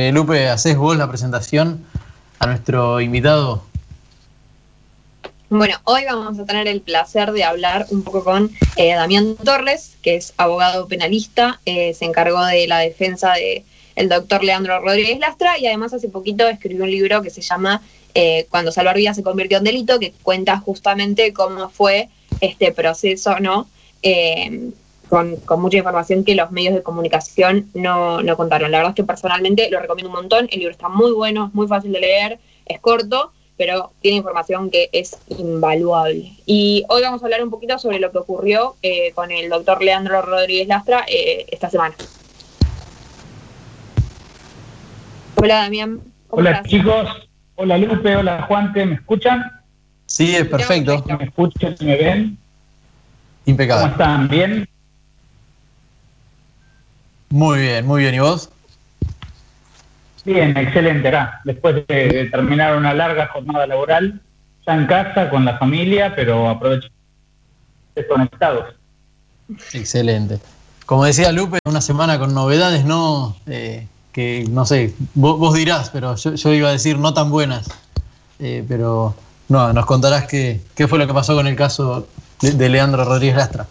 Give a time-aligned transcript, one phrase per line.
[0.00, 1.84] Eh, Lupe, ¿haces vos la presentación
[2.38, 3.62] a nuestro invitado?
[5.50, 9.98] Bueno, hoy vamos a tener el placer de hablar un poco con eh, Damián Torres,
[10.00, 13.62] que es abogado penalista, eh, se encargó de la defensa del
[13.94, 17.82] el doctor Leandro Rodríguez Lastra y además hace poquito escribió un libro que se llama
[18.48, 22.08] Cuando salvar vidas se convirtió en delito, que cuenta justamente cómo fue
[22.40, 23.68] este proceso, ¿no?
[25.10, 28.70] Con, mucha información que los medios de comunicación no, no, contaron.
[28.70, 30.48] La verdad es que personalmente lo recomiendo un montón.
[30.50, 34.70] El libro está muy bueno, es muy fácil de leer, es corto, pero tiene información
[34.70, 36.32] que es invaluable.
[36.46, 39.82] Y hoy vamos a hablar un poquito sobre lo que ocurrió eh, con el doctor
[39.82, 41.94] Leandro Rodríguez Lastra eh, esta semana.
[45.34, 46.00] Hola Damián.
[46.28, 47.08] Hola chicos,
[47.56, 49.42] hola Lupe, hola Juante, ¿me escuchan?
[50.06, 51.04] Sí, es perfecto.
[51.18, 52.38] ¿Me escuchan me ven?
[53.46, 53.82] Impecable.
[53.82, 54.28] ¿Cómo están?
[54.28, 54.69] ¿Bien?
[57.30, 58.14] Muy bien, muy bien.
[58.14, 58.50] ¿Y vos?
[60.24, 61.40] Bien, excelente, acá.
[61.44, 64.20] Después de, terminar una larga jornada laboral,
[64.66, 66.88] ya en casa, con la familia, pero aprovecho
[67.94, 68.74] desconectados.
[69.72, 70.38] Excelente.
[70.86, 73.36] Como decía Lupe, una semana con novedades, ¿no?
[73.46, 77.68] Eh, que no sé, vos, dirás, pero yo, iba a decir no tan buenas.
[78.40, 79.14] Eh, pero
[79.48, 82.08] no, nos contarás qué, qué fue lo que pasó con el caso
[82.40, 83.66] de, de Leandro Rodríguez Lastra.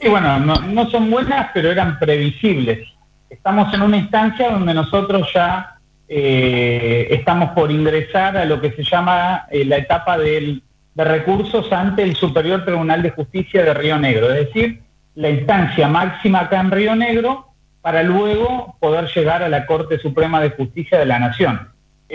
[0.00, 2.88] Y bueno, no, son buenas, pero eran previsibles.
[3.30, 5.78] Estamos en una instancia donde nosotros ya
[6.08, 10.60] eh, estamos por ingresar a lo que se llama eh, la etapa de
[10.96, 14.82] recursos ante el Superior Tribunal de Justicia de Río Negro, es decir,
[15.14, 17.48] la instancia máxima acá en Río Negro
[17.80, 21.68] para luego poder llegar a la Corte Suprema de Justicia de la Nación.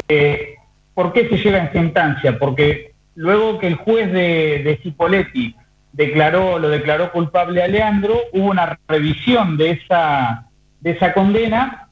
[0.07, 0.55] Eh,
[0.93, 2.37] ¿Por qué se llega a esta instancia?
[2.39, 5.55] Porque luego que el juez de, de Cipoletti
[5.91, 10.47] declaró, lo declaró culpable a Leandro, hubo una revisión de esa,
[10.79, 11.89] de esa condena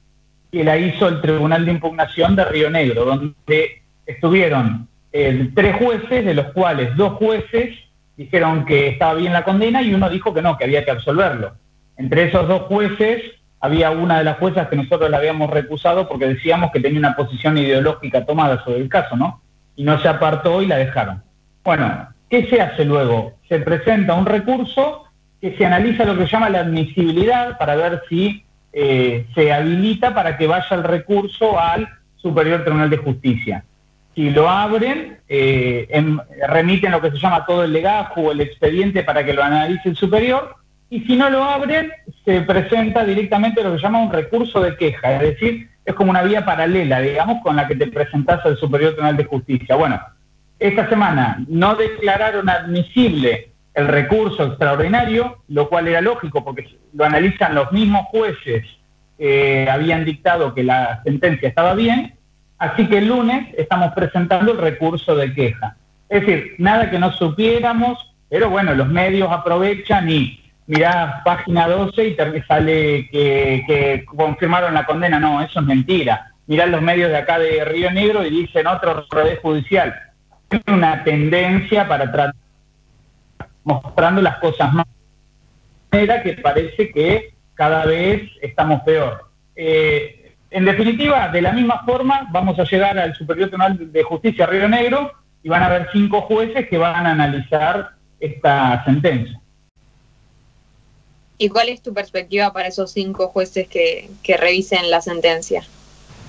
[0.51, 6.25] que la hizo el Tribunal de Impugnación de Río Negro, donde estuvieron eh, tres jueces,
[6.25, 7.75] de los cuales dos jueces
[8.15, 11.55] dijeron que estaba bien la condena y uno dijo que no, que había que absolverlo.
[11.97, 13.21] Entre esos dos jueces
[13.59, 17.15] había una de las juezas que nosotros la habíamos recusado porque decíamos que tenía una
[17.15, 19.41] posición ideológica tomada sobre el caso, ¿no?
[19.75, 21.23] Y no se apartó y la dejaron.
[21.63, 23.36] Bueno, ¿Qué se hace luego?
[23.49, 25.05] Se presenta un recurso
[25.41, 28.43] que se analiza lo que se llama la admisibilidad para ver si
[28.73, 33.63] eh, se habilita para que vaya el recurso al Superior Tribunal de Justicia.
[34.15, 35.87] Si lo abren, eh,
[36.47, 39.89] remiten lo que se llama todo el legajo o el expediente para que lo analice
[39.89, 40.55] el superior,
[40.89, 41.91] y si no lo abren,
[42.25, 46.11] se presenta directamente lo que se llama un recurso de queja, es decir, es como
[46.11, 49.75] una vía paralela, digamos, con la que te presentás al Superior Tribunal de Justicia.
[49.75, 50.01] Bueno,
[50.59, 57.53] esta semana no declararon admisible el recurso extraordinario, lo cual era lógico porque lo analizan
[57.53, 58.65] los mismos jueces
[59.17, 62.15] que habían dictado que la sentencia estaba bien,
[62.57, 65.77] así que el lunes estamos presentando el recurso de queja.
[66.09, 72.07] Es decir, nada que no supiéramos, pero bueno, los medios aprovechan y mirá página 12
[72.07, 72.15] y
[72.47, 75.19] sale que, que confirmaron la condena.
[75.19, 76.33] No, eso es mentira.
[76.47, 79.93] Mirá los medios de acá de Río Negro y dicen otro revés judicial
[80.67, 82.35] una tendencia para tratar
[83.63, 84.85] mostrando las cosas más
[85.91, 89.29] manera que parece que cada vez estamos peor.
[89.55, 94.45] Eh, en definitiva, de la misma forma, vamos a llegar al Superior Tribunal de Justicia
[94.45, 95.11] Río Negro
[95.43, 99.39] y van a haber cinco jueces que van a analizar esta sentencia.
[101.37, 105.63] ¿Y cuál es tu perspectiva para esos cinco jueces que, que revisen la sentencia?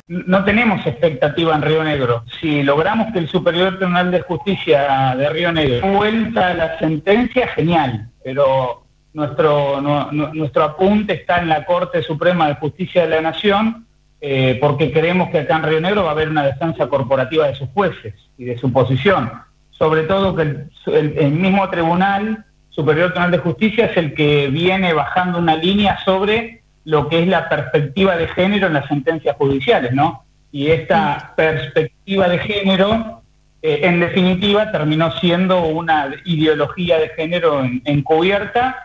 [0.09, 2.25] No tenemos expectativa en Río Negro.
[2.41, 8.09] Si logramos que el Superior Tribunal de Justicia de Río Negro vuelta la sentencia, genial,
[8.25, 9.81] pero nuestro,
[10.11, 13.87] nuestro apunte está en la Corte Suprema de Justicia de la Nación,
[14.21, 17.55] eh, porque creemos que acá en Río Negro va a haber una defensa corporativa de
[17.55, 19.31] sus jueces y de su posición.
[19.71, 24.93] Sobre todo que el, el mismo Tribunal Superior Tribunal de Justicia es el que viene
[24.95, 29.93] bajando una línea sobre lo que es la perspectiva de género en las sentencias judiciales,
[29.93, 30.25] ¿no?
[30.51, 33.23] Y esta perspectiva de género,
[33.61, 38.77] eh, en definitiva, terminó siendo una ideología de género encubierta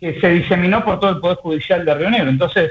[0.00, 2.30] que se diseminó por todo el Poder Judicial de Río Negro.
[2.30, 2.70] Entonces,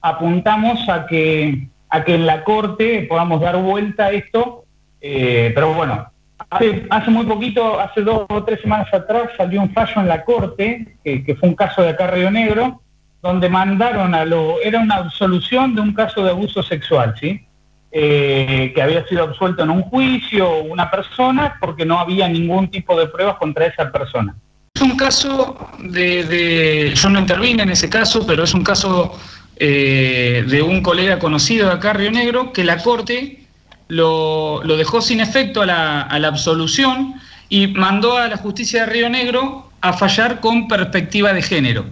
[0.00, 4.64] apuntamos a que, a que en la Corte podamos dar vuelta a esto,
[5.02, 6.10] eh, pero bueno,
[6.48, 10.24] hace, hace muy poquito, hace dos o tres semanas atrás, salió un fallo en la
[10.24, 12.80] Corte, que, que fue un caso de acá Río Negro,
[13.22, 17.46] donde mandaron a lo, era una absolución de un caso de abuso sexual, ¿sí?
[17.92, 22.96] Eh, que había sido absuelto en un juicio una persona porque no había ningún tipo
[22.98, 24.36] de pruebas contra esa persona.
[24.72, 29.18] Es un caso de, yo no intervine en ese caso, pero es un caso
[29.56, 33.40] eh, de un colega conocido de acá, Río Negro, que la Corte
[33.88, 37.14] lo, dejó sin efecto a la, a la absolución
[37.48, 41.86] y mandó a la justicia de Río Negro a fallar con perspectiva de género.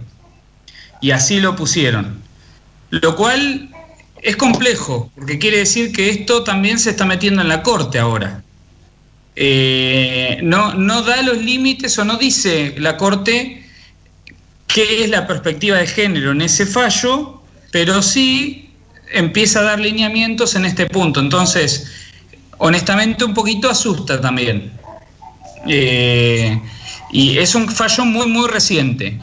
[1.01, 2.21] Y así lo pusieron.
[2.89, 3.69] Lo cual
[4.21, 8.43] es complejo, porque quiere decir que esto también se está metiendo en la Corte ahora.
[9.35, 13.63] Eh, no, no da los límites o no dice la Corte
[14.67, 17.41] qué es la perspectiva de género en ese fallo,
[17.71, 18.69] pero sí
[19.11, 21.19] empieza a dar lineamientos en este punto.
[21.19, 21.87] Entonces,
[22.57, 24.71] honestamente un poquito asusta también.
[25.67, 26.59] Eh,
[27.11, 29.17] y es un fallo muy, muy reciente.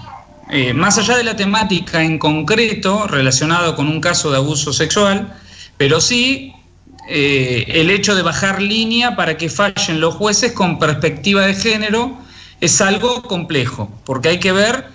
[0.49, 5.35] Eh, más allá de la temática en concreto relacionado con un caso de abuso sexual,
[5.77, 6.53] pero sí
[7.09, 12.17] eh, el hecho de bajar línea para que fallen los jueces con perspectiva de género
[12.61, 14.87] es algo complejo, porque hay que ver,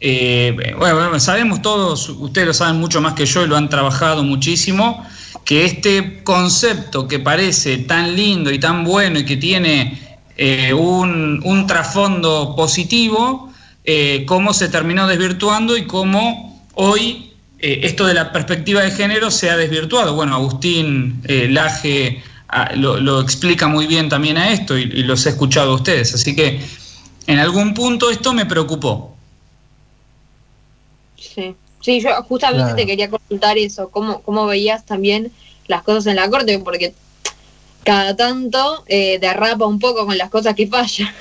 [0.00, 4.24] eh, bueno, sabemos todos, ustedes lo saben mucho más que yo y lo han trabajado
[4.24, 5.06] muchísimo,
[5.44, 10.00] que este concepto que parece tan lindo y tan bueno y que tiene
[10.74, 13.52] un, un trasfondo positivo,
[13.88, 19.30] eh, cómo se terminó desvirtuando y cómo hoy eh, esto de la perspectiva de género
[19.30, 20.16] se ha desvirtuado.
[20.16, 25.28] Bueno, Agustín eh, Laje ah, lo, explica muy bien también a esto y, los he
[25.28, 26.12] escuchado a ustedes.
[26.14, 26.60] Así que
[27.28, 29.14] en algún punto esto me preocupó.
[31.16, 35.30] Sí, sí yo justamente te quería consultar eso, cómo, cómo veías también
[35.68, 36.92] las cosas en la corte, porque
[37.84, 41.14] cada tanto derrapa un poco con las cosas que fallan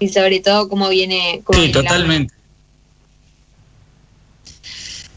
[0.00, 1.42] y sobre todo cómo viene...
[1.52, 2.34] sí, totalmente.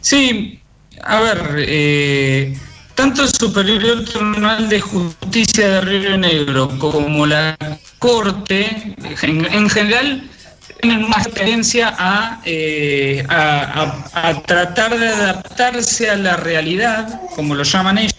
[0.02, 0.60] Sí,
[1.02, 2.58] a ver, eh,
[2.94, 7.58] tanto el Superior Tribunal de Justicia de Río Negro como la
[8.00, 10.30] Corte, en, general,
[10.82, 18.00] tienen una experiencia eh, a, a, tratar de adaptarse a la realidad, como lo llaman
[18.00, 18.16] ellos.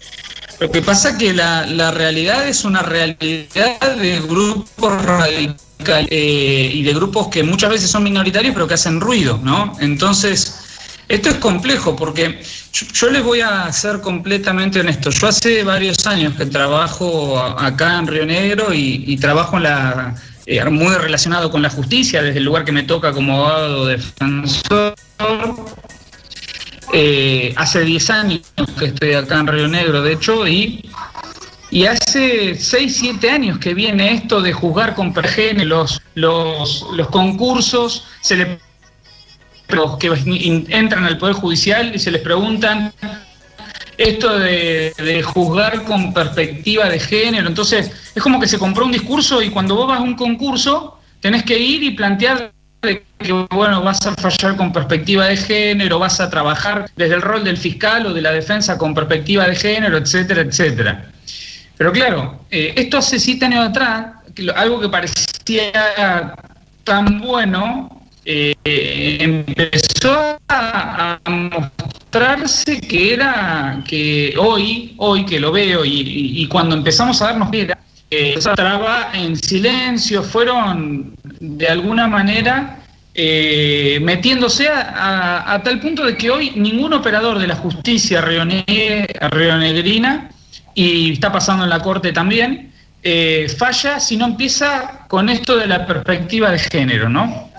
[0.60, 6.70] Lo que pasa es que la, la realidad es una realidad de grupos radicales eh,
[6.72, 9.76] y de grupos que muchas veces son minoritarios pero que hacen ruido, ¿no?
[9.80, 10.64] Entonces,
[11.08, 12.40] esto es complejo porque
[12.72, 15.10] yo, les voy a ser completamente honesto.
[15.10, 20.14] Yo hace varios años que trabajo acá en Río Negro y, trabajo en la,
[20.46, 24.94] eh, muy relacionado con la justicia, desde el lugar que me toca como abogado defensor.
[26.92, 28.40] Eh, hace 10 años
[28.78, 30.90] que estoy acá en Río Negro, de hecho, y
[31.74, 37.08] y hace 6, 7 años que viene esto de juzgar con pergene los, los, los
[37.08, 38.58] concursos, se le,
[39.70, 40.06] los que
[40.68, 42.92] entran al Poder Judicial y se les preguntan
[43.98, 47.48] esto de, de, juzgar con perspectiva de género.
[47.48, 51.00] Entonces, es como que se compró un discurso y cuando vos vas a un concurso,
[51.18, 53.02] tenés que ir y plantear que,
[53.50, 57.56] bueno, vas a fallar con perspectiva de género, vas a trabajar desde el rol del
[57.56, 61.10] fiscal o de la defensa con perspectiva de género, etcétera, etcétera.
[61.76, 64.14] Pero claro, eh, esto hace siete años atrás,
[64.54, 66.34] algo que parecía
[66.84, 68.54] tan bueno, eh,
[69.20, 77.26] empezó a, mostrarse que era, que hoy, hoy que lo veo y, cuando empezamos a
[77.26, 77.78] darnos cuenta,
[78.10, 82.78] eh, traba en silencio, fueron de alguna manera
[83.14, 90.30] eh, metiéndose a, tal punto de que hoy ningún operador de la justicia rionegrina
[90.74, 95.66] y está pasando en la Corte también, eh, falla si no empieza con esto de
[95.66, 97.50] la perspectiva de género, ¿no?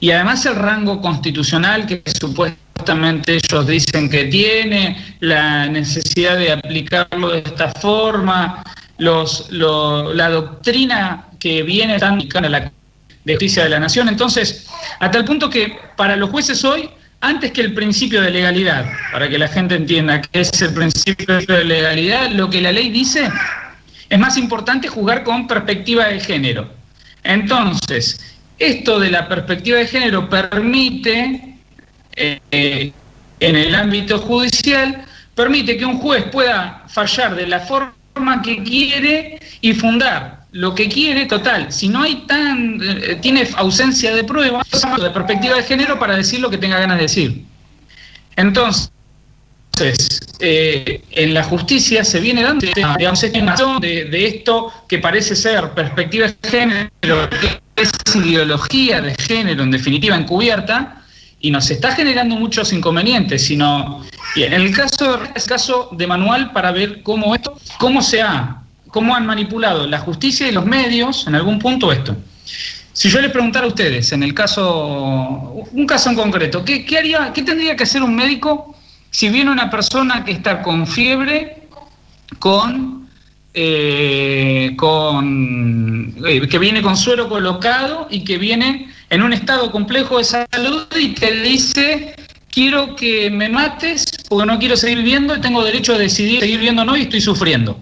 [0.00, 7.30] Y además el rango constitucional que supuestamente ellos dicen que tiene, la necesidad de aplicarlo
[7.30, 8.62] de esta forma,
[8.98, 12.72] los, la doctrina que viene tan a la
[13.26, 14.08] justicia de la nación.
[14.08, 14.66] Entonces,
[15.00, 19.28] hasta el punto que para los jueces hoy antes que el principio de legalidad, para
[19.28, 23.28] que la gente entienda qué es el principio de legalidad, lo que la ley dice
[24.08, 26.68] es más importante jugar con perspectiva de género.
[27.22, 31.56] Entonces, esto de la perspectiva de género permite,
[32.16, 32.92] eh,
[33.40, 39.38] en el ámbito judicial, permite que un juez pueda fallar de la forma que quiere
[39.60, 44.66] y fundar lo que quiere, total, si no hay tan, eh, tiene ausencia de pruebas,
[45.00, 47.44] de perspectiva de género para decir lo que tenga ganas de decir.
[48.36, 48.90] Entonces,
[50.40, 52.66] eh, en la justicia se viene dando
[52.98, 53.20] digamos,
[53.80, 59.70] de, de esto que parece ser perspectiva de género, que es ideología de género, en
[59.70, 61.02] definitiva encubierta,
[61.40, 64.04] y nos está generando muchos inconvenientes, sino
[64.34, 68.62] y en el caso, el caso de manual para ver cómo esto, cómo se ha
[68.90, 72.16] cómo han manipulado la justicia y los medios en algún punto esto.
[72.92, 77.32] si yo les preguntara a ustedes, en el caso, un caso en concreto, ¿qué, haría,
[77.32, 78.76] qué tendría que hacer un médico
[79.10, 81.68] si viene una persona que está con fiebre,
[82.38, 83.08] con,
[83.54, 90.18] eh, con eh, que viene con suero colocado y que viene en un estado complejo
[90.18, 92.14] de salud y te dice
[92.50, 96.58] quiero que me mates porque no quiero seguir viviendo y tengo derecho a decidir seguir
[96.58, 97.78] viviendo o no y estoy sufriendo.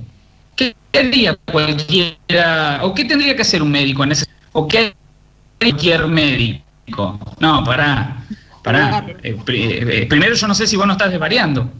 [0.90, 4.94] ¿Qué haría cualquiera, o qué tendría que hacer un médico en ese, o qué
[5.60, 7.18] cualquier médico?
[7.38, 8.16] No, pará,
[8.62, 9.04] pará.
[9.22, 11.70] Eh, eh, primero yo no sé si vos no estás desvariando,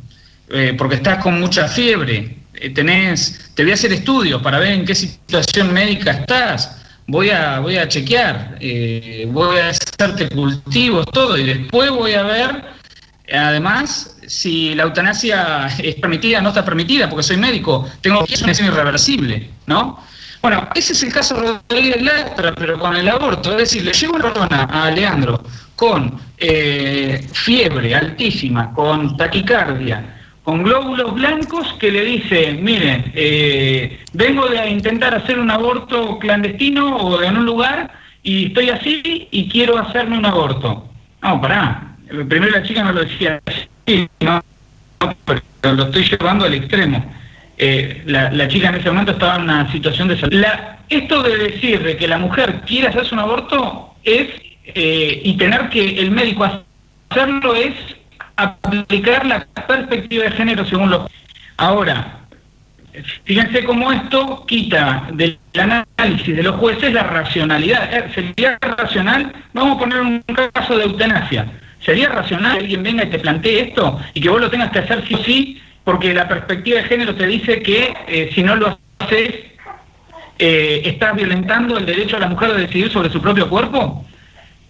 [0.51, 2.37] eh, porque estás con mucha fiebre,
[2.75, 7.61] tenés, te voy a hacer estudios para ver en qué situación médica estás, voy a,
[7.61, 8.59] voy a chequear,
[9.29, 12.78] voy a hacerte cultivos, todo, y después voy a ver
[13.33, 18.61] Además, si la eutanasia es permitida no está permitida, porque soy médico, tengo que es
[18.61, 19.99] irreversible, ¿no?
[20.41, 23.51] Bueno, ese es el caso de Rodríguez Lastra, pero con el aborto.
[23.53, 25.43] Es decir, le llevo una persona a Leandro
[25.75, 34.47] con eh, fiebre altísima, con taquicardia, con glóbulos blancos que le dice, miren, eh, vengo
[34.49, 37.91] de intentar hacer un aborto clandestino o en un lugar
[38.23, 40.89] y estoy así y quiero hacerme un aborto.
[41.21, 44.43] No, pará, primero la chica no lo decía así, no,
[45.25, 47.15] pero lo estoy llevando al extremo.
[47.57, 50.45] Eh, la, chica en ese momento estaba en una situación de salud.
[50.89, 54.29] esto de decir de que la mujer quiere hacerse un aborto es,
[54.65, 56.45] eh, y tener que el médico
[57.11, 57.75] hacerlo es
[58.37, 61.11] aplicar la perspectiva de género según los...
[61.57, 62.21] Ahora,
[63.25, 67.93] fíjense cómo esto quita del análisis de los jueces la racionalidad.
[67.93, 70.23] Eh, sería racional, vamos a poner un
[70.55, 71.47] caso de eutanasia
[71.89, 74.81] ¿Sería racional que alguien venga y te plantee esto y que vos lo tengas que
[74.81, 78.57] hacer sí o sí porque la perspectiva de género te dice que eh, si no
[78.57, 79.37] lo haces
[80.39, 84.05] eh, estás violentando el derecho a la mujer de decidir sobre su propio cuerpo?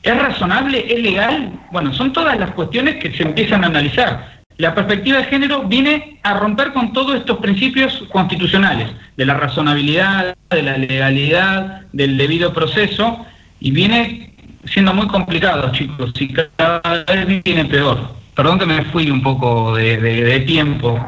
[0.00, 0.86] ¿Es razonable?
[0.88, 1.54] ¿Es legal?
[1.72, 4.38] Bueno, son todas las cuestiones que se empiezan a analizar.
[4.56, 10.36] La perspectiva de género viene a romper con todos estos principios constitucionales, de la razonabilidad,
[10.50, 13.26] de la legalidad, del debido proceso,
[13.58, 14.37] y viene
[14.72, 18.16] siendo muy complicado, chicos, y cada vez viene peor.
[18.34, 20.98] Perdón que me fui un poco de, tiempo.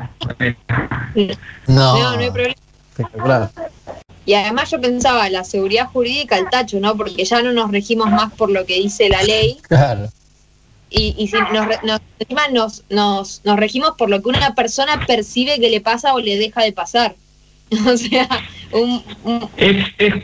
[1.66, 3.50] No, no, hay problema.
[4.26, 6.96] Y además yo pensaba, la seguridad jurídica al tacho, ¿no?
[6.96, 9.58] Porque ya no nos regimos más por lo que dice la ley.
[9.62, 10.08] Claro.
[10.90, 15.70] Y, y si nos, nos, nos, nos, regimos por lo que una persona percibe que
[15.70, 17.14] le pasa o le deja de pasar.
[17.86, 18.28] o sea,
[18.72, 20.14] un, Es, es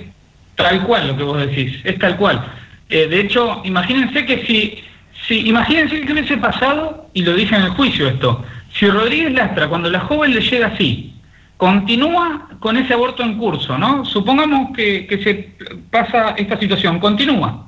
[0.57, 2.45] tal cual lo que vos decís, es tal cual.
[2.89, 4.85] Eh, de hecho, imagínense que si,
[5.27, 9.69] si, imagínense que hubiese pasado, y lo dije en el juicio esto, si Rodríguez Lastra,
[9.69, 11.15] cuando la joven le llega así,
[11.57, 14.05] continúa con ese aborto en curso, ¿no?
[14.05, 15.51] Supongamos que, se
[15.91, 17.67] pasa esta situación, continúa.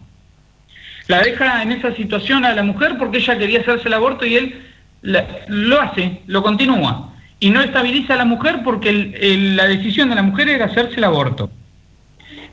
[1.07, 4.37] La deja en esa situación a la mujer porque ella quería hacerse el aborto y
[4.37, 4.63] él
[5.01, 7.15] lo hace, lo continúa.
[7.41, 8.93] Y no estabiliza a la mujer porque
[9.57, 11.51] la decisión de la mujer era hacerse el aborto.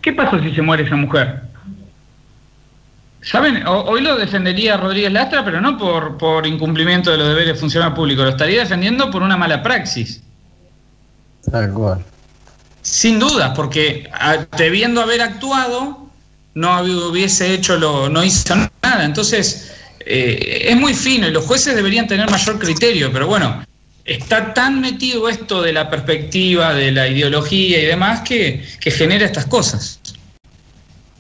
[0.02, 1.42] ¿Qué pasa si se muere esa mujer?
[3.26, 3.66] ¿Saben?
[3.66, 8.24] Hoy lo defendería Rodríguez Lastra, pero no por, por incumplimiento de los deberes funcionarios públicos,
[8.24, 10.22] lo estaría defendiendo por una mala praxis.
[11.52, 12.06] Tal cual.
[12.84, 14.08] Sin duda, porque
[14.58, 16.08] debiendo haber actuado,
[16.54, 19.04] no hubiese hecho lo, no hizo nada.
[19.04, 23.66] Entonces, eh, es muy fino y los jueces deberían tener mayor criterio, pero bueno,
[24.06, 29.48] está tan metido esto de la perspectiva, de la ideología y demás que, genera estas
[29.48, 30.00] cosas.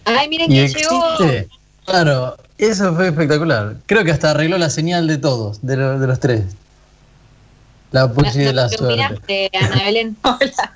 [0.05, 1.47] Ay, miren que llegó.
[1.86, 3.75] Claro, eso fue espectacular.
[3.86, 6.44] Creo que hasta arregló la señal de todos, de, de los tres.
[7.92, 9.50] La Puchi de la suerte.
[9.54, 10.18] Ana Belén.
[10.24, 10.74] Hola.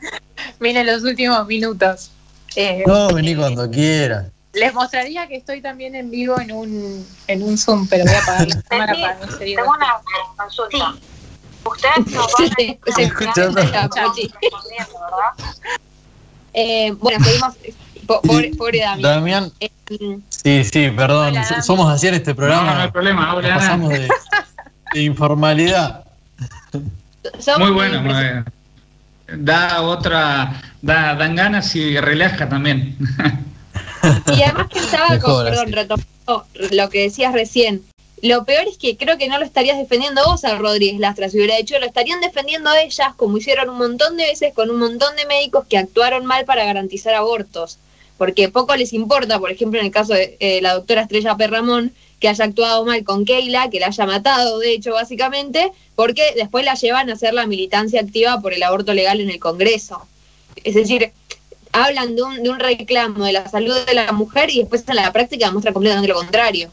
[0.59, 2.11] Miren los últimos minutos.
[2.55, 4.27] Eh, no, vení cuando quieras.
[4.53, 8.23] Les mostraría que estoy también en vivo en un, en un Zoom, pero voy a
[8.23, 9.57] apagar la cámara para no seguir.
[9.57, 9.93] Tengo una
[10.37, 10.95] consulta.
[11.65, 12.55] Ustedes no van a
[12.95, 13.49] se, escucha,
[16.53, 17.53] eh, bueno, seguimos
[18.09, 19.01] Pobre, pobre Damián.
[19.01, 19.51] Damián.
[19.59, 19.69] Eh,
[20.49, 21.35] sí, sí, perdón.
[21.63, 22.71] Somos así en este programa.
[22.71, 23.35] No, no hay problema.
[23.35, 24.09] Hola, pasamos de,
[25.01, 26.05] informalidad.
[27.57, 28.45] muy bueno, muy bueno.
[29.37, 32.97] Da otra, da, dan ganas y relaja también.
[34.35, 37.83] Y además pensaba, con, perdón, retomando lo que decías recién,
[38.23, 41.37] lo peor es que creo que no lo estarías defendiendo vos a Rodríguez Lastra, si
[41.37, 45.15] hubiera dicho, lo estarían defendiendo ellas, como hicieron un montón de veces con un montón
[45.15, 47.77] de médicos que actuaron mal para garantizar abortos
[48.19, 51.93] porque poco les importa, por ejemplo, en el caso de eh, la doctora Estrella Perramón,
[52.19, 56.65] que haya actuado mal con Keila, que la haya matado, de hecho, básicamente, porque después
[56.65, 60.05] la llevan a hacer la militancia activa por el aborto legal en el Congreso.
[60.65, 61.13] Es decir,
[61.71, 64.97] hablan de un, de un reclamo de la salud de la mujer y después en
[64.97, 66.69] la práctica demuestra completamente lo contrario.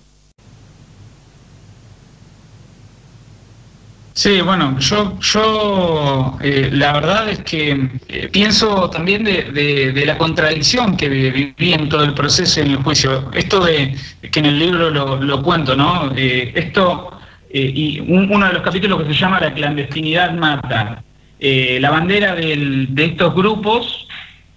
[4.16, 10.06] Sí, bueno, yo, yo eh, la verdad es que eh, pienso también de, de, de,
[10.06, 13.30] la contradicción que viví en todo el proceso en el juicio.
[13.34, 13.94] Esto de
[14.32, 16.12] que en el libro lo, lo cuento, ¿no?
[16.16, 17.10] Eh, esto,
[17.52, 21.02] y un, uno de los capítulos que se llama La clandestinidad mata.
[21.38, 24.08] la bandera del, de estos grupos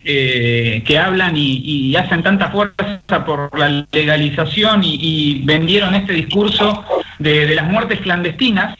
[0.02, 6.86] que hablan y, y, hacen tanta fuerza por la legalización y, y vendieron este discurso
[7.20, 8.78] de las muertes clandestinas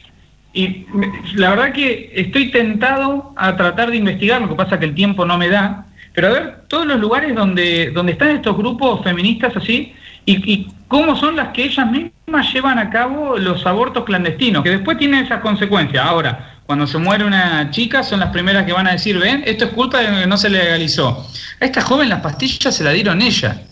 [0.52, 0.86] y
[1.34, 5.24] la verdad que estoy tentado a tratar de investigar, lo que pasa que el tiempo
[5.24, 9.56] no me da, pero a ver todos los lugares donde, donde están estos grupos feministas
[9.56, 9.94] así
[10.26, 14.98] y, cómo son las que ellas mismas llevan a cabo los abortos clandestinos, que después
[14.98, 16.04] tienen esas consecuencias.
[16.04, 19.66] Ahora, cuando se muere una chica son las primeras que van a decir, ven, esto
[19.66, 21.28] es culpa de que no se legalizó.
[21.60, 23.62] A esta joven las pastillas se la dieron ella.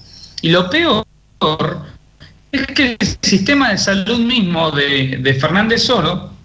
[0.42, 1.04] Y lo peor
[2.52, 6.37] es que el sistema de salud mismo de, de Fernández Oro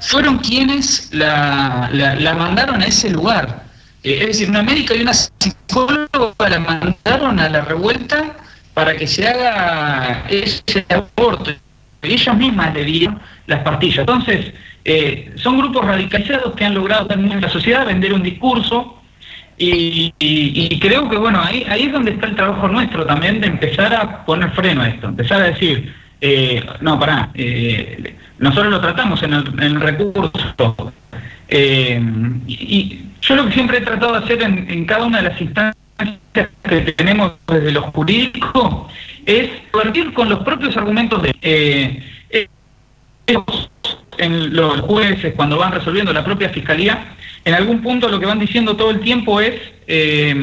[0.00, 3.64] fueron quienes la, la, mandaron a ese lugar.
[4.02, 8.36] Eh, es decir, una médica y una psicóloga la mandaron a la revuelta
[8.74, 11.50] para que se haga ese aborto.
[12.02, 14.00] Y ellas mismas le dieron las pastillas.
[14.00, 14.52] Entonces,
[14.84, 19.02] eh, son grupos radicalizados que han logrado también en la sociedad vender un discurso
[19.58, 23.40] y, y, y, creo que, bueno, ahí, ahí es donde está el trabajo nuestro también
[23.40, 28.72] de empezar a poner freno a esto, empezar a decir, eh, no, pará, eh, nosotros
[28.72, 30.92] lo tratamos en el, recurso.
[31.48, 32.00] Eh,
[32.46, 35.76] y, yo lo que siempre he tratado de hacer en, cada una de las instancias
[36.62, 38.88] que tenemos desde lo jurídico
[39.24, 42.02] es partir con los propios argumentos de eh,
[44.18, 47.16] en los jueces cuando van resolviendo la propia fiscalía
[47.46, 49.54] en algún punto lo que van diciendo todo el tiempo es
[49.86, 50.34] eh,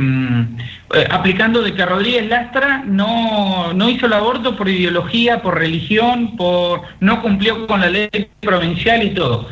[0.94, 6.38] eh, aplicando de que Rodríguez Lastra no, no hizo el aborto por ideología, por religión,
[6.38, 9.50] por no cumplió con la ley provincial y todo.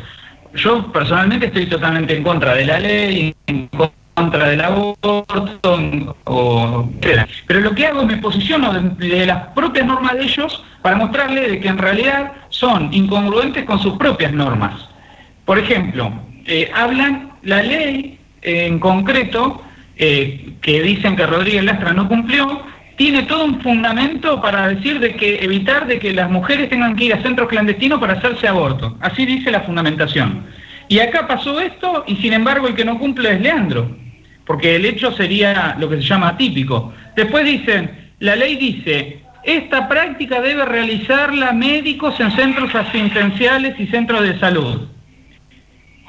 [0.54, 3.68] Yo personalmente estoy totalmente en contra de la ley, en
[4.14, 5.26] contra del aborto,
[6.24, 6.90] o,
[7.46, 11.50] pero lo que hago me posiciono de, de las propias normas de ellos para mostrarle
[11.50, 14.88] de que en realidad son incongruentes con sus propias normas.
[15.44, 16.10] Por ejemplo,
[16.46, 19.62] eh, hablan la ley en concreto
[19.96, 22.62] eh, que dicen que Rodríguez Lastra no cumplió,
[22.96, 27.06] tiene todo un fundamento para decir de que evitar de que las mujeres tengan que
[27.06, 28.96] ir a centros clandestinos para hacerse aborto.
[29.00, 30.44] Así dice la fundamentación.
[30.88, 33.90] Y acá pasó esto y sin embargo el que no cumple es Leandro,
[34.44, 36.92] porque el hecho sería lo que se llama atípico.
[37.16, 44.22] Después dicen, la ley dice, esta práctica debe realizarla médicos en centros asistenciales y centros
[44.22, 44.91] de salud.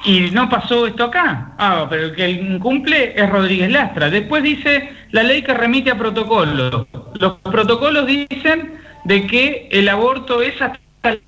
[0.04, 1.52] Y no pasó esto acá.
[1.58, 4.10] Ah, pero el que incumple es Rodríguez Lastra.
[4.10, 6.86] Después dice la ley que remite a protocolos.
[7.14, 11.18] Los protocolos dicen de que el aborto es hasta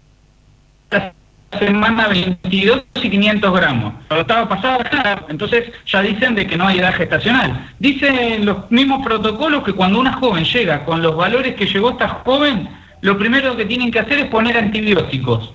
[0.91, 1.13] la
[1.59, 3.95] semana 22 y 500 gramos.
[4.09, 4.85] Pero estaba pasado
[5.29, 7.71] entonces ya dicen de que no hay edad gestacional.
[7.79, 12.09] Dicen los mismos protocolos que cuando una joven llega con los valores que llegó esta
[12.09, 12.69] joven,
[13.01, 15.55] lo primero que tienen que hacer es poner antibióticos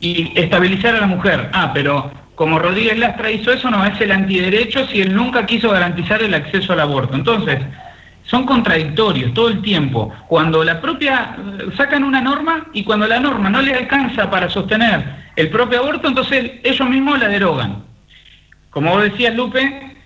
[0.00, 1.50] y estabilizar a la mujer.
[1.52, 5.70] Ah, pero como Rodríguez Lastra hizo eso, no es el antiderecho si él nunca quiso
[5.70, 7.16] garantizar el acceso al aborto.
[7.16, 7.58] Entonces,
[8.22, 10.12] son contradictorios todo el tiempo.
[10.28, 11.36] Cuando la propia
[11.76, 16.06] sacan una norma y cuando la norma no le alcanza para sostener el propio aborto,
[16.06, 17.82] entonces ellos mismos la derogan.
[18.70, 19.96] Como vos decías, Lupe,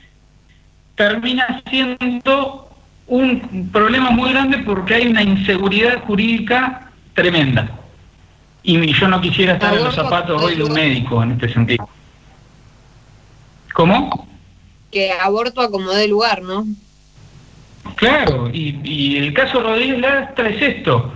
[0.94, 2.70] termina siendo
[3.08, 7.68] un problema muy grande porque hay una inseguridad jurídica tremenda.
[8.62, 11.86] Y yo no quisiera estar en los zapatos hoy de un médico en este sentido.
[13.72, 14.28] ¿Cómo?
[14.90, 16.66] Que aborto acomode lugar, ¿no?
[17.96, 21.12] Claro, y, y, el caso Rodríguez Lastra es esto.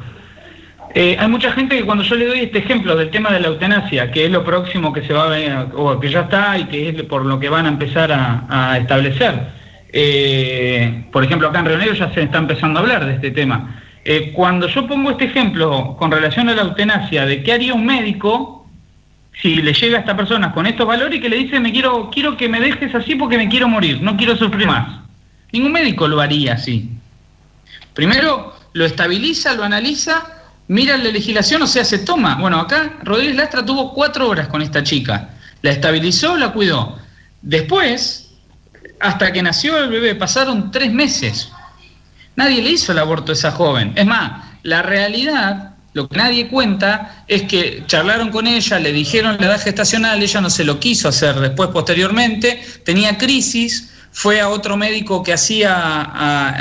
[0.94, 3.48] Eh, hay mucha gente que cuando yo le doy este ejemplo del tema de la
[3.48, 6.64] eutanasia, que es lo próximo que se va a ver, o que ya está y
[6.64, 9.48] que es por lo que van a empezar a, a establecer.
[9.92, 13.30] Eh, por ejemplo, acá en Río Negro ya se está empezando a hablar de este
[13.30, 13.82] tema.
[14.04, 17.84] Eh, cuando yo pongo este ejemplo con relación a la eutanasia, de qué haría un
[17.84, 18.55] médico
[19.40, 22.10] si le llega a esta persona con estos valores y que le dice, me quiero,
[22.10, 25.00] quiero que me dejes así porque me quiero morir, no quiero sufrir más.
[25.52, 26.90] Ningún médico lo haría así.
[27.94, 30.26] Primero lo estabiliza, lo analiza,
[30.68, 32.36] mira la legislación, o sea, se toma.
[32.36, 35.30] Bueno, acá Rodríguez Lastra tuvo cuatro horas con esta chica.
[35.62, 36.98] La estabilizó, la cuidó.
[37.42, 38.34] Después,
[39.00, 41.52] hasta que nació el bebé, pasaron tres meses.
[42.36, 43.92] Nadie le hizo el aborto a esa joven.
[43.96, 49.38] Es más, la realidad, lo que nadie cuenta, es que charlaron con ella, le dijeron
[49.40, 54.50] la edad gestacional, ella no se lo quiso hacer después, posteriormente, tenía crisis, fue a
[54.50, 56.02] otro médico que hacía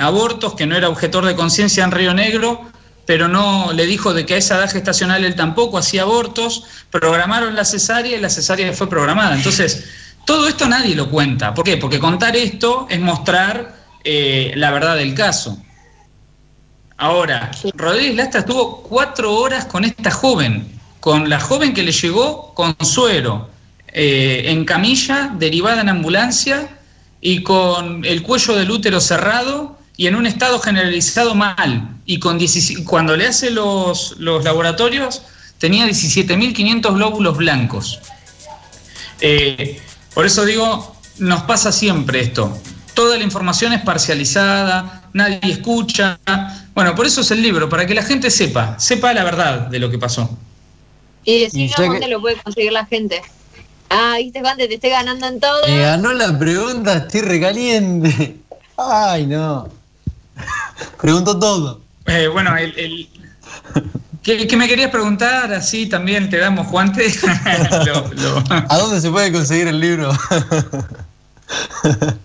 [0.07, 2.61] abortos, que no era objetor de conciencia en Río Negro,
[3.05, 7.57] pero no le dijo de que a esa edad gestacional él tampoco hacía abortos, programaron
[7.57, 9.35] la cesárea y la cesárea fue programada.
[9.35, 9.83] Entonces,
[10.25, 11.53] todo esto nadie lo cuenta.
[11.53, 11.75] ¿Por qué?
[11.75, 15.61] Porque contar esto es mostrar eh, la verdad del caso.
[16.97, 20.65] Ahora, Rodríguez Lastra estuvo cuatro horas con esta joven,
[21.01, 23.49] con la joven que le llegó con suero,
[23.87, 26.69] eh, en camilla, derivada en ambulancia
[27.19, 31.97] y con el cuello del útero cerrado y en un estado generalizado mal.
[32.05, 32.39] Y con
[32.85, 35.21] cuando le hace los, los laboratorios,
[35.57, 37.99] tenía 17.500 glóbulos blancos.
[39.21, 39.81] Eh,
[40.13, 42.57] por eso digo, nos pasa siempre esto.
[42.95, 46.17] Toda la información es parcializada, nadie escucha.
[46.73, 49.79] Bueno, por eso es el libro, para que la gente sepa, sepa la verdad de
[49.79, 50.35] lo que pasó.
[51.25, 53.21] Y decir dónde lo puede conseguir la gente.
[53.89, 55.67] Ah, viste, Juan, te estoy ganando en todo.
[55.67, 58.37] Me ganó la pregunta, estoy recaliente.
[58.77, 59.69] Ay, no.
[61.01, 61.81] Pregunto todo.
[62.07, 63.07] Eh, bueno, el,
[64.25, 65.53] ¿Qué, me querías preguntar?
[65.53, 67.05] Así también te damos guante.
[68.69, 70.11] ¿A dónde se puede conseguir el libro?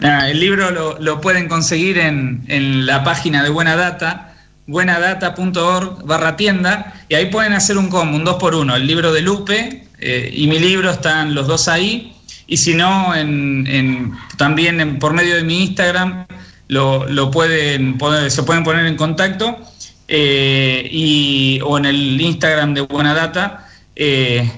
[0.00, 4.34] el libro lo, pueden conseguir en, la página de Buena Data,
[4.66, 9.12] buenadata.org barra tienda, y ahí pueden hacer un combo, un 2 por 1 el libro
[9.12, 12.14] de Lupe eh, y mi libro están los dos ahí,
[12.46, 16.26] y si no, en, también por medio de mi Instagram
[16.68, 19.58] lo, pueden se pueden poner en contacto
[20.06, 23.68] eh, y, o en el Instagram de Buena Data.
[23.96, 24.50] Eh,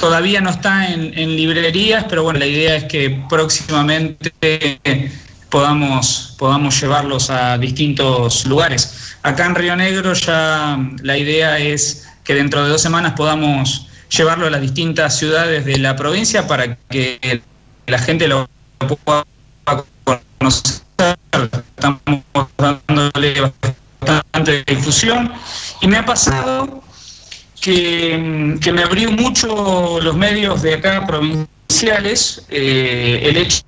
[0.00, 4.80] todavía no está en, librerías, pero bueno, la idea es que próximamente
[5.50, 9.16] podamos, podamos llevarlos a distintos lugares.
[9.22, 14.46] Acá en Río Negro ya la idea es que dentro de dos semanas podamos llevarlo
[14.46, 17.42] a las distintas ciudades de la provincia para que
[17.86, 18.48] la gente lo
[19.04, 19.24] pueda
[20.38, 20.82] conocer.
[21.76, 22.22] Estamos
[22.58, 23.52] dándole
[24.00, 25.32] bastante difusión.
[25.80, 26.82] Y me ha pasado
[27.64, 33.62] que, me abrió mucho los medios de acá provinciales eh, el hecho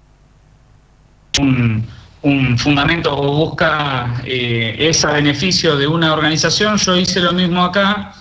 [1.41, 1.87] un,
[2.21, 6.77] un fundamento o busca eh, ese beneficio de una organización.
[6.77, 8.13] Yo hice lo mismo acá,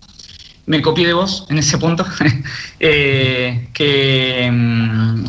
[0.65, 2.05] me copié de vos en ese punto,
[2.79, 5.25] eh, que mm,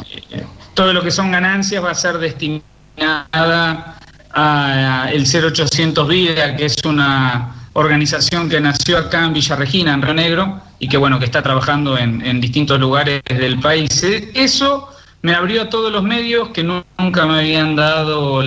[0.74, 3.98] todo lo que son ganancias va a ser destinada
[4.32, 10.00] a el 0800 Vida, que es una organización que nació acá en Villa Regina, en
[10.00, 14.02] Río Negro, y que bueno, que está trabajando en, distintos lugares del país.
[14.34, 14.88] Eso
[15.20, 18.42] me abrió a todos los medios que nunca me habían dado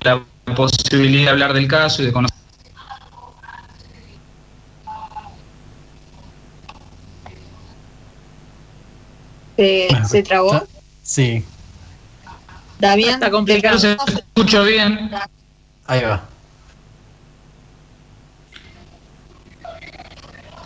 [0.00, 0.22] la
[0.56, 2.36] posibilidad de hablar del caso y de conocer.
[10.08, 10.66] ¿Se trabó?
[11.04, 11.44] Sí.
[12.80, 13.78] Damián, está complicado.
[13.78, 15.10] Se escucho bien.
[15.86, 16.37] Ahí va.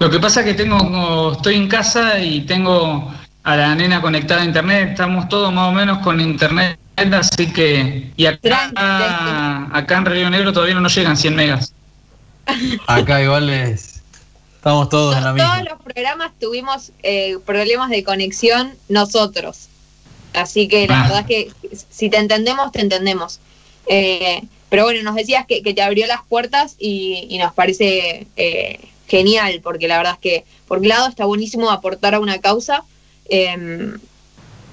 [0.02, 4.42] Lo que pasa es que tengo, estoy en casa y tengo a la nena conectada
[4.42, 10.04] a internet, estamos todos más o menos con internet, así que y acá, acá en
[10.04, 11.72] Río Negro todavía no nos llegan 100 megas.
[12.88, 14.02] Acá igual es,
[14.56, 15.54] estamos todos en la misma.
[15.54, 19.68] Todos los programas tuvimos eh, problemas de conexión nosotros.
[20.34, 21.02] Así que la ah.
[21.04, 21.52] verdad es que
[21.90, 23.38] si te entendemos, te entendemos.
[23.86, 28.80] Eh, pero bueno, nos decías que, te abrió las puertas y, nos parece eh,
[29.12, 32.82] genial, porque la verdad es que por un lado está buenísimo aportar a una causa
[33.28, 33.98] em,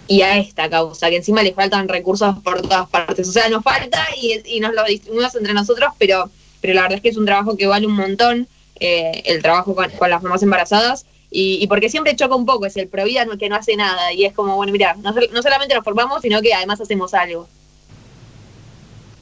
[0.08, 3.28] y a esta causa, que encima le faltan recursos por todas partes.
[3.28, 6.30] O sea, nos falta y, nos lo distribuimos entre nosotros, pero,
[6.62, 8.48] pero la verdad es que es un trabajo que vale un montón,
[8.80, 12.78] eh, el trabajo con, con las mamás embarazadas y, porque siempre choca un poco, es
[12.78, 14.14] el Provida que no hace nada.
[14.14, 17.48] Y es como, bueno, mira, no, solamente nos formamos, sino que además hacemos algo.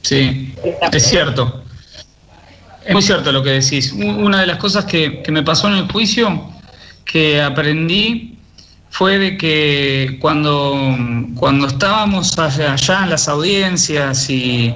[0.02, 0.54] Sí,
[0.92, 1.64] es cierto.
[2.84, 3.92] Es muy cierto lo que decís.
[3.92, 6.50] Una de las cosas que, que me pasó en el juicio,
[7.04, 8.38] que aprendí
[8.90, 10.96] fue de que cuando,
[11.36, 14.74] cuando estábamos allá, en las audiencias y,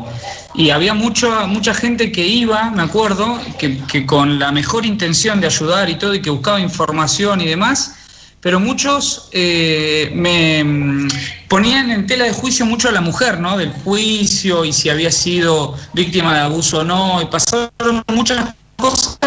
[0.72, 5.90] había mucho, mucha gente que iba, me acuerdo, que, con la mejor intención de ayudar
[5.90, 7.96] y todo y que buscaba información y demás,
[8.40, 11.08] pero muchos eh, me
[11.52, 13.58] ponían en tela de juicio mucho a la mujer, ¿no?
[13.58, 19.18] Del juicio y si había sido víctima de abuso o no, y pasaron muchas cosas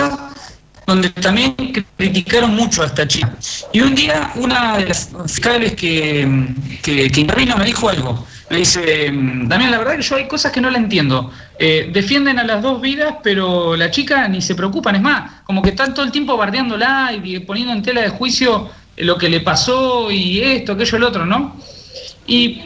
[0.87, 1.55] donde también
[1.95, 3.31] criticaron mucho a esta chica.
[3.73, 6.47] Y un día una de las fiscales que,
[6.81, 8.25] que, intervino me dijo algo.
[8.49, 9.05] Me dice,
[9.47, 11.31] también la verdad que yo hay cosas que no la entiendo.
[11.59, 14.95] Eh, defienden a las dos vidas, pero la chica ni se preocupan.
[14.95, 18.67] Es más, como que están todo el tiempo bardeándola y poniendo en tela de juicio
[18.97, 21.55] lo que le pasó y esto, aquello, el otro, ¿no?
[22.27, 22.61] Y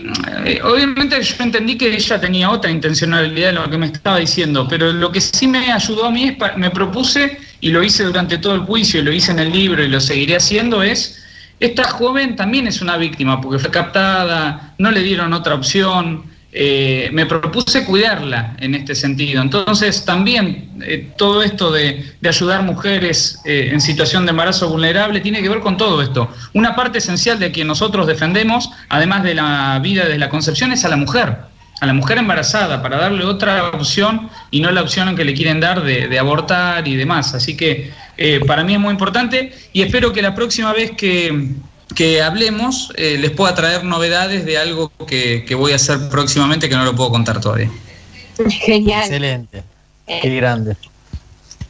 [0.45, 4.65] eh, obviamente yo entendí que ella tenía otra intencionalidad en lo que me estaba diciendo,
[4.69, 8.38] pero lo que sí me ayudó a mí, es me propuse, y lo hice durante
[8.38, 11.22] todo el juicio, y lo hice en el libro y lo seguiré haciendo, es,
[11.60, 17.09] esta joven también es una víctima, porque fue captada, no le dieron otra opción, eh,
[17.13, 19.41] me propuse cuidarla en este sentido.
[19.41, 25.43] Entonces, también eh, todo esto de, ayudar mujeres eh, en situación de embarazo vulnerable tiene
[25.43, 26.27] que ver con todo esto.
[26.53, 30.83] Una parte esencial de que nosotros defendemos, además de la vida desde la concepción, es
[30.85, 31.38] a la mujer,
[31.81, 35.59] a la mujer embarazada, para darle otra opción y no la opción que le quieren
[35.59, 37.35] dar de, de abortar y demás.
[37.35, 37.91] Así que
[38.47, 41.53] para mí es muy importante y espero que la próxima vez que
[41.99, 46.75] que hablemos eh, les pueda traer novedades de algo que, voy a hacer próximamente que
[46.77, 47.69] no lo puedo contar todavía.
[48.49, 49.01] Genial.
[49.01, 49.63] Excelente.
[50.07, 50.77] Eh, Qué grande.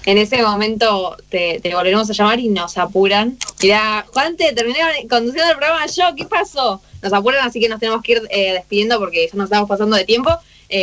[0.06, 3.40] En ese momento te, volveremos a llamar y nos apuran.
[3.64, 4.78] Mira, Juan, te terminé
[5.10, 6.80] conduciendo el programa yo, ¿qué pasó?
[7.02, 9.96] Nos apuran, así que nos tenemos que ir eh, despidiendo porque ya nos estamos pasando
[9.96, 10.30] de tiempo.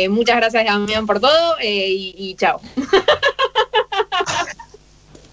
[0.09, 2.59] muchas gracias, Damián, por todo y, y chao.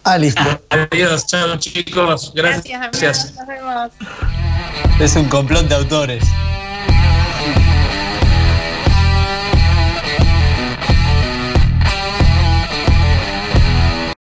[0.04, 0.42] Ah, listo.
[0.70, 2.32] Adiós, chao chicos.
[2.34, 2.78] Gracias.
[2.92, 3.34] Gracias.
[3.36, 3.90] Nos vemos.
[5.00, 6.24] Es un complot de autores.